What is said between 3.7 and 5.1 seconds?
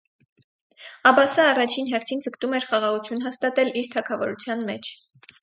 իր թագավորության մեջ։